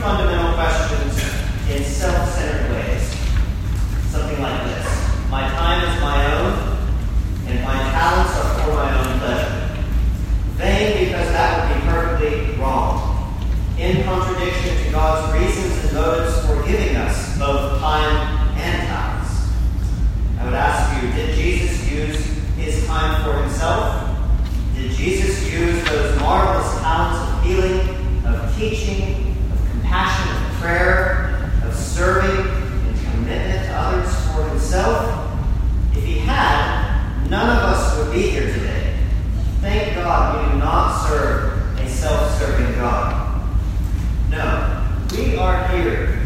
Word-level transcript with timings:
fundamental 0.00 0.54
questions 0.54 1.18
in 1.70 1.84
self-centered 1.84 2.70
ways. 2.72 3.02
Something 4.10 4.40
like 4.42 4.64
this. 4.64 4.86
My 5.30 5.48
time 5.48 5.80
is 5.88 6.00
my 6.00 6.18
own, 6.34 6.78
and 7.46 7.64
my 7.64 7.78
talents 7.92 8.32
are 8.36 8.64
for 8.64 8.74
my 8.74 8.90
own 8.98 9.18
pleasure. 9.18 9.84
Vain 10.56 11.04
because 11.04 11.28
that 11.32 11.68
would 11.68 11.74
be 11.74 11.88
perfectly 11.88 12.56
wrong. 12.56 13.36
In 13.78 14.02
contradiction 14.04 14.84
to 14.84 14.90
God's 14.92 15.38
reasons 15.38 15.84
and 15.84 15.94
motives 15.94 16.46
for 16.46 16.62
giving 16.66 16.96
us 16.96 17.38
both 17.38 17.80
time 17.80 18.40
and 18.58 18.86
talents. 18.86 19.48
I 20.38 20.44
would 20.44 20.52
ask 20.52 21.02
you, 21.02 21.10
did 21.12 21.34
Jesus 21.34 21.90
use 21.90 22.24
his 22.56 22.86
time 22.86 23.24
for 23.24 23.42
himself? 23.42 24.16
Did 24.74 24.90
Jesus 24.92 25.50
use 25.50 25.82
those 25.88 26.20
marvelous 26.20 26.80
talents 26.80 27.18
of 27.18 27.42
healing, 27.42 28.26
of 28.26 28.56
teaching, 28.56 29.36
of 29.52 29.70
compassion, 29.70 30.44
of 30.44 30.52
prayer, 30.60 31.50
of 31.64 31.74
serving, 31.74 32.44
commitment 33.10 33.64
to 33.66 33.72
others 33.72 34.14
for 34.26 34.48
himself? 34.50 35.40
If 35.96 36.04
he 36.04 36.18
had, 36.18 37.26
none 37.30 37.56
of 37.56 37.64
us 37.64 37.98
would 37.98 38.12
be 38.12 38.28
here 38.28 38.52
today. 38.52 38.98
Thank 39.62 39.94
God 39.94 40.44
we 40.46 40.52
do 40.52 40.58
not 40.58 41.08
serve 41.08 41.78
a 41.78 41.88
self 41.88 42.38
serving 42.38 42.74
God. 42.74 43.46
No, 44.28 44.86
we 45.16 45.36
are 45.36 45.68
here 45.68 46.20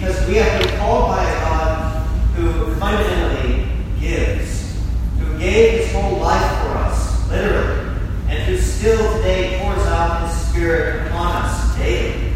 because 0.00 0.26
we 0.28 0.36
have 0.36 0.62
been 0.62 0.78
called 0.78 1.08
by 1.08 1.22
a 1.22 1.40
God 1.40 2.06
who 2.34 2.74
fundamentally 2.76 3.66
gives, 4.00 4.80
who 5.18 5.38
gave 5.38 5.80
his 5.80 5.92
whole 5.92 6.18
life 6.18 6.62
for 6.62 6.68
us, 6.78 7.28
literally, 7.28 7.98
and 8.28 8.42
who 8.44 8.56
still 8.56 9.16
today 9.16 9.60
pours 9.60 9.86
out 9.88 10.26
his 10.26 10.40
Spirit 10.48 11.06
upon 11.06 11.42
us 11.42 11.76
daily, 11.76 12.32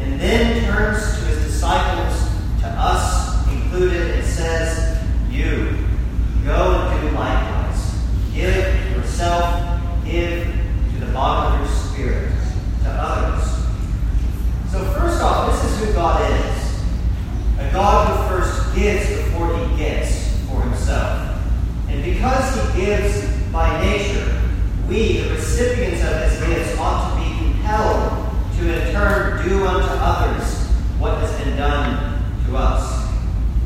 and 0.00 0.20
then 0.20 0.64
turns 0.64 1.18
to 1.18 1.24
his 1.26 1.44
disciples, 1.44 2.20
to 2.62 2.66
us 2.66 3.46
included, 3.48 4.18
it 4.18 4.24
says, 4.24 4.98
You 5.30 5.86
go 6.44 6.80
and 6.80 7.10
do 7.10 7.16
likewise. 7.16 7.94
Give 8.34 8.96
yourself, 8.96 9.80
give 10.04 10.46
to 10.94 11.06
the 11.06 11.12
bottom 11.12 11.60
of 11.60 11.68
your 11.68 11.78
spirit 11.78 12.32
to 12.82 12.90
others. 12.90 13.48
So, 14.72 14.84
first 14.98 15.22
off, 15.22 15.52
this 15.52 15.72
is 15.72 15.86
who 15.86 15.92
God 15.92 16.28
is 16.32 16.58
a 17.58 17.72
God 17.72 18.06
who 18.06 18.36
first 18.36 18.74
gives 18.74 19.08
before 19.08 19.56
he 19.56 19.76
gets 19.76 20.38
for 20.46 20.62
himself. 20.62 21.40
And 21.88 22.04
because 22.04 22.54
he 22.54 22.67
gives 22.78 23.26
by 23.52 23.80
nature, 23.80 24.40
we, 24.88 25.18
the 25.18 25.30
recipients 25.30 26.02
of 26.04 26.22
his 26.22 26.48
gifts, 26.48 26.78
ought 26.78 27.10
to 27.10 27.20
be 27.20 27.52
compelled 27.52 28.28
to 28.58 28.72
in 28.72 28.92
turn 28.92 29.48
do 29.48 29.66
unto 29.66 29.88
others 29.90 30.66
what 30.98 31.18
has 31.18 31.44
been 31.44 31.56
done 31.56 32.22
to 32.46 32.56
us 32.56 33.08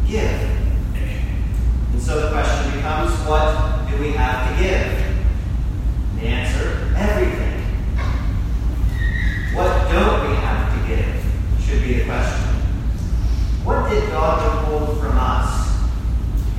give. 0.07 0.51
And 1.93 2.03
so 2.03 2.21
the 2.21 2.31
question 2.31 2.77
becomes 2.77 3.13
what 3.27 3.89
do 3.91 3.97
we 4.01 4.13
have 4.13 4.49
to 4.51 4.63
give? 4.63 6.21
The 6.21 6.29
answer 6.29 6.95
everything. 6.97 7.61
What 9.55 9.91
don't 9.91 10.29
we 10.29 10.37
have 10.37 10.73
to 10.73 10.89
give 10.89 11.25
should 11.65 11.83
be 11.83 11.95
the 11.95 12.05
question. 12.05 12.49
What 13.65 13.89
did 13.91 14.09
God 14.11 14.43
withhold 14.43 14.99
from 14.99 15.17
us? 15.19 15.79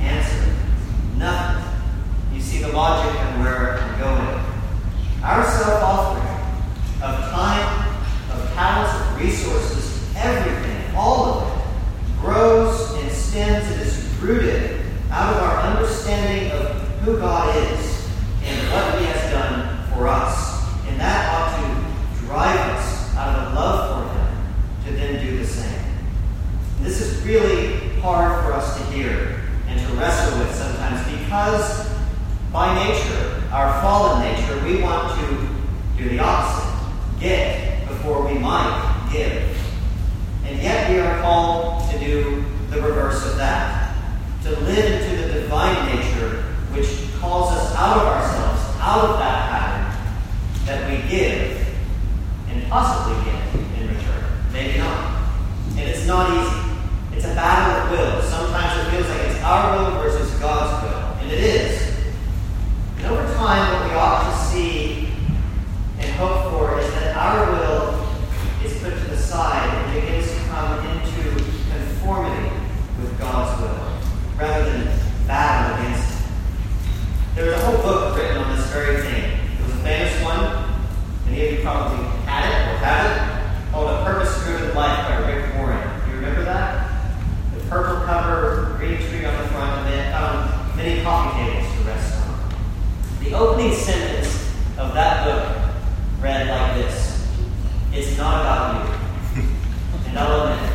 Answer 0.00 0.54
nothing. 1.16 1.64
You 2.32 2.40
see 2.40 2.58
the 2.58 2.63
logic 2.74 3.14
and 3.20 3.44
where 3.44 3.78
I'm 3.78 4.00
going. 4.00 4.44
Our 5.22 5.44
self 5.44 5.82
offering 5.82 6.26
of 7.02 7.30
time, 7.30 7.96
of 8.32 8.52
talents, 8.54 8.94
of 9.00 9.20
resources, 9.20 10.12
everything, 10.16 10.96
all 10.96 11.24
of 11.24 11.48
it, 11.48 12.20
grows 12.20 12.94
and 12.94 13.12
stems 13.12 13.64
and 13.70 13.80
is 13.80 14.04
rooted 14.20 14.80
out 15.10 15.36
of 15.36 15.42
our 15.42 15.60
understanding 15.60 16.50
of 16.50 16.76
who 17.02 17.16
God 17.18 17.54
is 17.56 18.08
and 18.42 18.72
what 18.72 18.98
He 18.98 19.06
has 19.06 19.30
done 19.30 19.86
for 19.92 20.08
us. 20.08 20.66
And 20.88 20.98
that 20.98 21.32
ought 21.32 21.54
to 21.60 22.26
drive 22.26 22.58
us 22.76 23.14
out 23.14 23.38
of 23.38 23.52
a 23.52 23.54
love 23.54 24.08
for 24.08 24.18
Him 24.18 24.84
to 24.86 25.00
then 25.00 25.24
do 25.24 25.38
the 25.38 25.46
same. 25.46 25.80
This 26.80 27.00
is 27.00 27.24
really 27.24 28.00
hard 28.00 28.44
for 28.44 28.52
us 28.52 28.76
to 28.78 28.84
hear 28.86 29.42
and 29.68 29.78
to 29.78 29.94
wrestle 29.94 30.40
with 30.40 30.52
sometimes 30.56 31.20
because 31.20 31.93
by 32.54 32.72
nature, 32.86 33.42
our 33.50 33.82
fallen 33.82 34.22
nature, 34.22 34.64
we 34.64 34.80
want 34.80 35.18
to 35.18 35.48
do 35.98 36.08
the 36.08 36.20
opposite 36.20 36.72
get 37.18 37.84
before 37.88 38.24
we 38.24 38.38
might 38.38 39.10
give. 39.12 39.58
And 40.44 40.62
yet 40.62 40.88
we 40.88 41.00
are 41.00 41.20
called 41.20 41.90
to 41.90 41.98
do 41.98 42.44
the 42.70 42.80
reverse 42.80 43.26
of 43.26 43.38
that. 43.38 43.96
To 44.44 44.50
live 44.60 45.02
into 45.02 45.26
the 45.26 45.40
divine 45.40 45.96
nature 45.96 46.42
which 46.70 47.12
calls 47.18 47.50
us 47.50 47.74
out 47.74 47.96
of 47.96 48.06
ourselves, 48.06 48.60
out 48.78 49.10
of 49.10 49.18
that 49.18 49.50
pattern 49.50 50.66
that 50.66 50.88
we 50.88 51.10
give 51.10 51.66
and 52.50 52.62
possibly 52.68 53.32
get 53.32 53.54
in 53.80 53.88
return. 53.88 54.24
Maybe 54.52 54.78
not. 54.78 55.24
And 55.70 55.88
it's 55.90 56.06
not 56.06 56.30
easy. 56.30 57.16
It's 57.16 57.24
a 57.24 57.34
battle 57.34 57.82
of 57.82 57.90
will. 57.90 58.22
Sometimes 58.22 58.86
it 58.86 58.90
feels 58.92 59.08
like 59.08 59.28
it's 59.28 59.42
our 59.42 59.76
will 59.76 60.02
versus 60.02 60.38
God's 60.38 60.84
will. 60.84 61.20
And 61.20 61.32
it 61.32 61.42
is. 61.42 61.84
And 63.04 63.12
over 63.12 63.34
time, 63.34 63.70
what 63.70 63.90
we 63.90 63.94
ought 63.96 64.30
to 64.30 64.46
see 64.46 65.08
and 65.98 66.10
hope 66.12 66.50
for 66.52 66.80
is 66.80 66.90
that 66.94 67.14
our 67.14 67.52
will 67.52 68.02
is 68.64 68.82
put 68.82 68.94
to 68.98 69.10
the 69.10 69.16
side 69.18 69.68
and 69.68 70.00
begins 70.00 70.32
to 70.32 70.40
come 70.48 70.86
into 70.88 71.36
conformity 71.70 72.48
with 72.98 73.18
God's 73.18 73.60
will 73.60 73.84
rather 74.36 74.64
than 74.64 75.26
battle 75.26 75.78
against 75.78 76.10
it. 76.10 76.26
There's 77.34 77.54
a 77.54 77.66
whole 77.66 77.82
book 77.82 78.16
written 78.16 78.36
on 78.38 78.56
this 78.56 78.66
very 78.70 79.00
thing. 79.02 79.24
It 79.58 79.62
was 79.62 79.72
a 79.74 79.82
famous 79.82 80.22
one. 80.22 80.74
Many 81.26 81.46
of 81.46 81.52
you 81.54 81.62
probably 81.62 82.04
had 82.26 82.44
it 82.50 82.74
or 82.74 82.78
have 82.78 83.06
it, 83.06 83.70
called 83.70 83.90
A 83.90 84.04
Purpose 84.04 84.42
Driven 84.44 84.74
Life 84.74 85.08
by 85.08 85.30
Rick 85.30 85.54
Warren. 85.54 86.04
Do 86.04 86.10
you 86.10 86.16
remember 86.16 86.44
that? 86.44 87.14
The 87.54 87.60
purple 87.66 88.04
cover, 88.06 88.74
green 88.78 88.98
tree 88.98 89.24
on 89.24 89.40
the 89.40 89.48
front, 89.50 89.86
and 89.86 89.88
then 89.88 90.12
found 90.12 90.76
many 90.76 91.02
coffee 91.02 91.38
tables 91.38 91.72
to 91.76 91.84
rest 91.84 92.14
on. 92.26 92.54
The 93.22 93.34
opening 93.34 93.74
sentence 93.74 94.50
of 94.78 94.94
that 94.94 95.24
book 95.24 95.74
read 96.20 96.48
like 96.48 96.74
this 96.76 97.28
It's 97.92 98.16
not 98.18 98.40
about 98.40 98.88
you. 98.88 98.94
And 100.06 100.18
I'll 100.18 100.46
admit, 100.46 100.72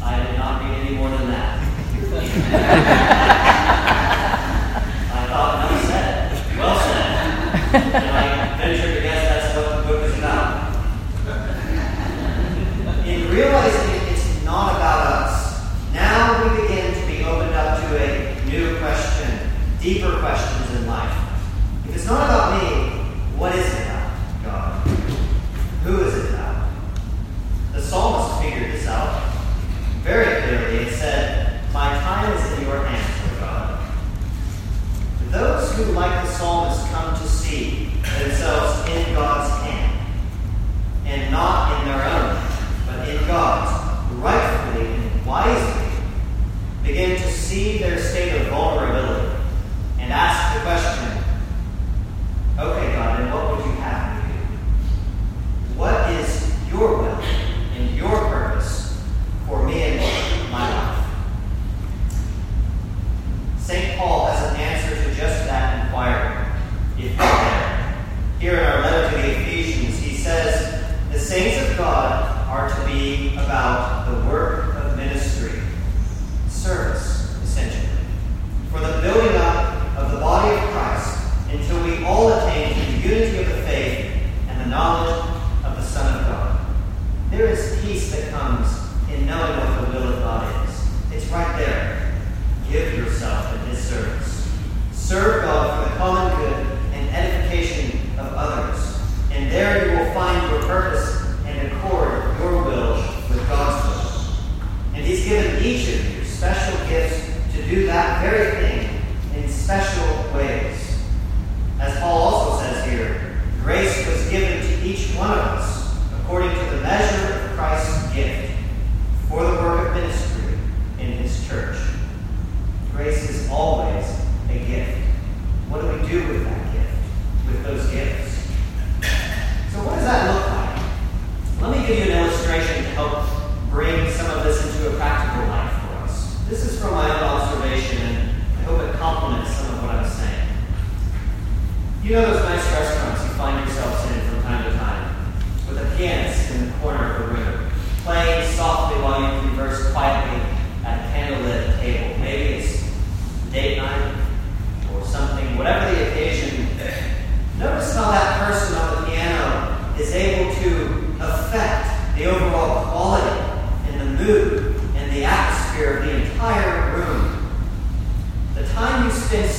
I 0.00 0.24
did 0.24 0.38
not 0.38 0.62
read 0.62 0.86
any 0.86 0.96
more 0.96 1.10
than 1.10 1.26
that. 1.30 1.56
I 2.38 2.42
thought, 5.26 5.70
enough 5.70 5.84
said. 5.86 6.58
Well 6.58 6.78
said. 7.72 8.32
their 47.86 47.98
state 47.98 48.40
of 48.40 48.48
vulnerability 48.48 49.36
and 50.00 50.12
ask 50.12 50.56
the 50.56 50.62
question, 50.62 51.22
okay, 52.58 52.92
God, 52.92 53.20
then 53.20 53.32
what 53.32 53.56
would 53.56 53.64
you 53.64 53.72
have 53.80 54.24
me 54.24 54.32
do? 54.32 55.78
What 55.78 56.10
is 56.10 56.52
your 56.68 56.98
will 56.98 57.20
and 57.76 57.96
your 57.96 58.10
purpose 58.28 59.00
for 59.46 59.64
me 59.64 59.82
and 59.82 60.50
my 60.50 60.68
life? 60.68 61.06
St. 63.58 63.96
Paul 63.98 64.26
has 64.26 64.52
an 64.52 64.60
answer 64.60 64.96
to 64.96 65.14
just 65.14 65.46
that 65.46 65.86
inquiry, 65.86 66.44
if 66.98 67.04
you 67.12 67.16
can, 67.16 68.04
Here 68.40 68.58
in 68.58 68.64
our 68.64 68.80
letter 68.80 69.16
to 69.16 69.22
the 69.22 69.40
Ephesians, 69.42 69.98
he 69.98 70.16
says, 70.16 70.84
the 71.12 71.18
saints 71.18 71.70
of 71.70 71.76
God 71.76 72.48
are 72.48 72.68
to 72.68 72.86
be 72.92 73.34
about 73.34 74.06
the 74.10 74.28
work 74.28 74.55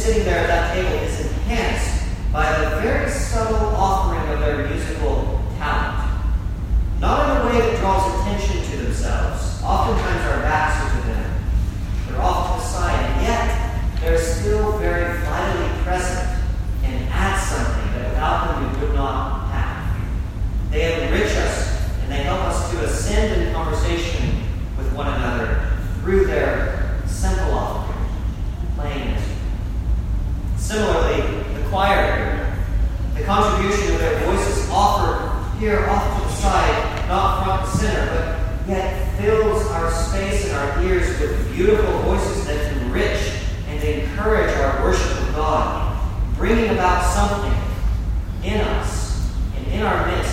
sitting 0.07 0.23
there 0.23 0.39
at 0.39 0.47
that 0.47 0.73
table. 0.73 1.06
contribution 33.37 33.93
of 33.93 33.99
their 33.99 34.19
voices 34.25 34.67
offered 34.71 35.59
here 35.59 35.85
off 35.89 36.17
to 36.17 36.27
the 36.27 36.33
side, 36.41 37.07
not 37.07 37.43
front 37.43 37.69
and 37.69 37.79
center, 37.79 38.09
but 38.09 38.67
yet 38.67 39.15
fills 39.19 39.63
our 39.67 39.91
space 39.91 40.45
and 40.45 40.55
our 40.55 40.83
ears 40.83 41.07
with 41.21 41.53
beautiful 41.53 41.99
voices 41.99 42.47
that 42.47 42.77
enrich 42.77 43.31
and 43.67 43.83
encourage 43.83 44.49
our 44.57 44.83
worship 44.83 45.11
of 45.21 45.35
God, 45.35 45.99
bringing 46.35 46.71
about 46.71 47.03
something 47.13 47.53
in 48.43 48.59
us 48.59 49.31
and 49.55 49.67
in 49.67 49.83
our 49.83 50.07
midst 50.07 50.26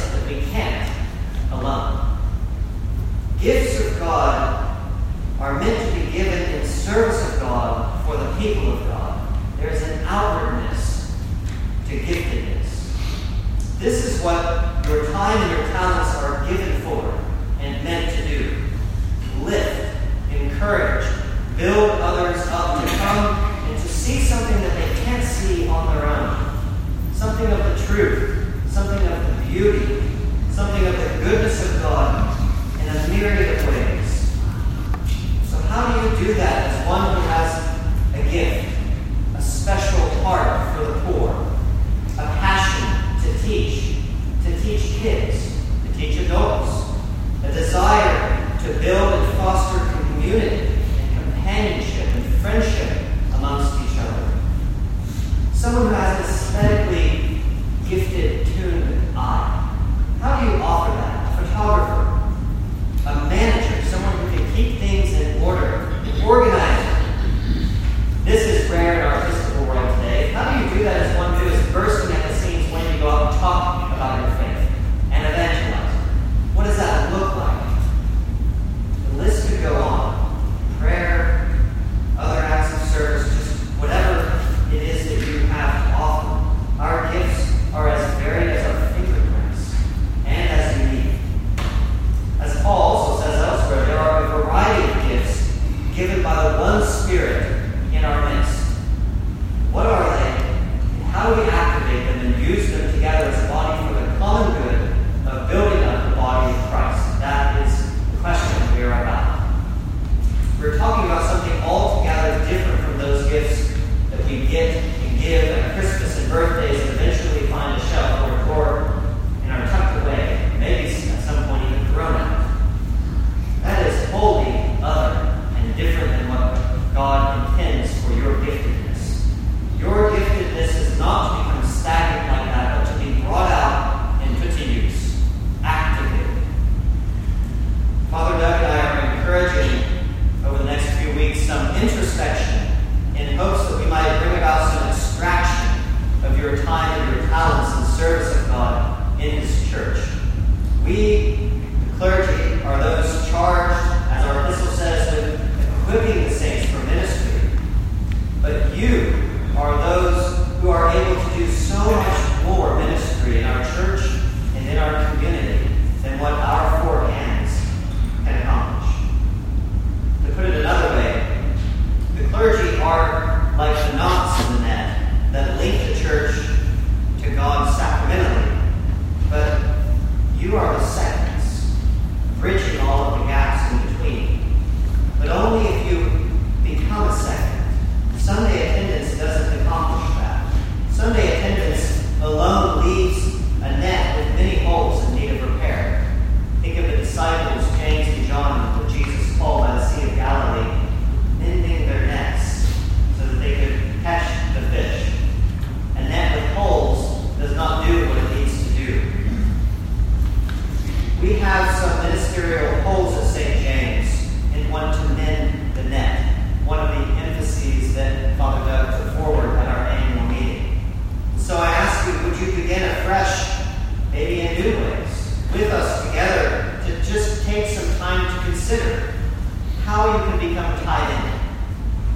Someone 55.64 55.86
who 55.86 56.03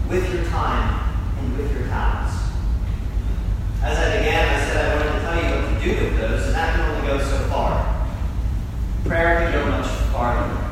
with 0.09 0.33
your 0.33 0.45
time 0.45 1.19
and 1.39 1.57
with 1.59 1.71
your 1.73 1.87
talents. 1.89 2.35
As 3.83 3.99
I 3.99 4.17
began, 4.17 4.55
I 4.55 4.65
said 4.67 4.85
I 4.87 4.97
wanted 4.97 5.13
to 5.13 5.21
tell 5.21 5.37
you 5.37 5.49
what 5.55 5.69
to 5.69 5.85
do 5.85 6.05
with 6.05 6.17
those, 6.19 6.47
and 6.47 6.55
that 6.55 6.75
can 6.75 6.91
only 6.91 7.07
go 7.07 7.19
so 7.19 7.39
far. 7.49 8.09
Prayer 9.05 9.39
can 9.39 9.53
go 9.53 9.71
much 9.71 9.87
farther. 10.11 10.65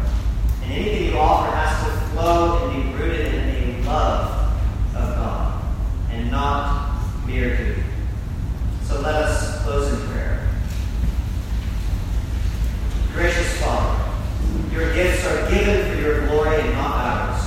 And 0.63 0.73
anything 0.73 1.13
you 1.13 1.19
offer 1.19 1.55
has 1.55 1.85
to 1.85 2.11
flow 2.11 2.71
and 2.71 2.83
be 2.83 2.99
rooted 2.99 3.35
in 3.35 3.83
the 3.83 3.89
love 3.89 4.57
of 4.95 5.15
God 5.17 5.63
and 6.11 6.31
not 6.31 7.03
mere 7.27 7.57
duty. 7.57 7.83
So 8.85 9.01
let 9.01 9.17
us 9.17 9.63
close 9.63 9.93
in 9.93 10.09
prayer. 10.09 10.49
Gracious 13.13 13.61
Father, 13.61 14.13
your 14.73 14.95
gifts 14.95 15.27
are 15.27 15.51
given 15.51 15.91
for 15.91 16.01
your 16.01 16.27
glory 16.27 16.61
and 16.61 16.73
not 16.73 16.95
ours. 16.95 17.43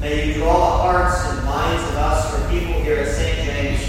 May 0.00 0.26
you 0.26 0.34
draw 0.34 0.58
the 0.58 0.82
hearts 0.82 1.24
and 1.26 1.44
minds 1.44 1.82
of 1.90 1.94
us, 1.94 2.34
for 2.34 2.50
people 2.50 2.80
here 2.82 2.96
at 2.98 3.08
St. 3.08 3.46
James, 3.46 3.80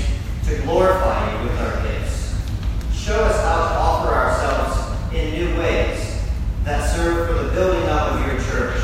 to 0.47 0.61
glorify 0.61 1.31
you 1.31 1.49
with 1.49 1.57
our 1.59 1.81
gifts. 1.87 2.39
Show 2.93 3.15
us 3.15 3.35
how 3.43 3.57
to 3.57 3.75
offer 3.79 4.13
ourselves 4.13 5.11
in 5.11 5.33
new 5.33 5.57
ways 5.57 6.21
that 6.65 6.87
serve 6.95 7.27
for 7.27 7.43
the 7.43 7.51
building 7.53 7.89
up 7.89 8.11
of 8.11 8.27
your 8.27 8.39
church. 8.43 8.79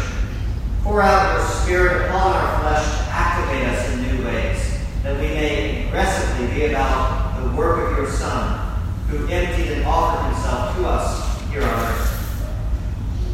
Pour 0.81 1.03
out 1.03 1.37
your 1.37 1.45
Spirit 1.45 2.07
upon 2.07 2.33
our 2.33 2.61
flesh 2.61 2.97
to 2.97 3.03
activate 3.11 3.67
us 3.67 3.93
in 3.93 4.01
new 4.01 4.25
ways, 4.25 4.79
that 5.03 5.15
we 5.19 5.27
may 5.27 5.87
aggressively 5.87 6.47
be 6.47 6.65
about 6.65 7.43
the 7.43 7.55
work 7.55 7.91
of 7.91 7.97
your 7.97 8.09
Son, 8.09 8.81
who 9.07 9.27
emptied 9.27 9.71
and 9.73 9.85
offered 9.85 10.33
himself 10.33 10.75
to 10.77 10.87
us 10.87 11.51
here 11.51 11.61
on 11.61 11.69
earth. 11.69 12.49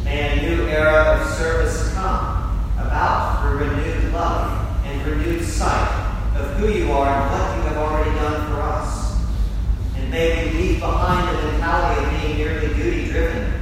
May 0.04 0.38
a 0.38 0.50
new 0.50 0.68
era 0.68 1.18
of 1.18 1.30
service 1.30 1.94
come 1.94 2.36
about 2.78 3.42
through 3.42 3.66
renewed 3.66 4.12
love 4.12 4.86
and 4.86 5.04
renewed 5.04 5.44
sight 5.44 5.90
of 6.36 6.45
who 6.56 6.68
you 6.68 6.90
are 6.90 7.06
and 7.06 7.30
what 7.30 7.56
you 7.56 7.62
have 7.68 7.76
already 7.76 8.10
done 8.16 8.48
for 8.48 8.62
us. 8.62 9.14
And 9.96 10.10
may 10.10 10.46
we 10.46 10.58
leave 10.58 10.80
behind 10.80 11.36
the 11.36 11.42
mentality 11.52 12.04
of 12.04 12.22
being 12.22 12.38
merely 12.38 12.74
duty 12.74 13.10
driven. 13.10 13.52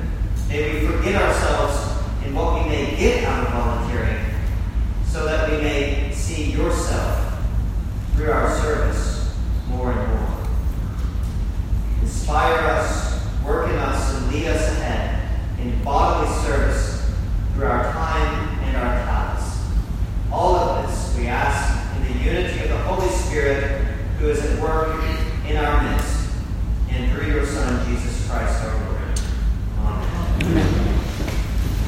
May 0.48 0.80
we 0.80 0.86
forget 0.86 1.20
ourselves 1.20 1.76
in 2.24 2.34
what 2.34 2.62
we 2.62 2.68
may 2.68 2.96
get 2.96 3.24
out 3.24 3.46
of 3.46 3.52
volunteering 3.52 4.24
so 5.06 5.24
that 5.26 5.50
we 5.50 5.56
may 5.58 6.12
see 6.12 6.52
yourself 6.52 7.40
through 8.14 8.30
our 8.30 8.60
service 8.60 9.34
more 9.68 9.90
and 9.90 10.08
more. 10.10 10.46
Inspire 12.02 12.58
us, 12.58 12.73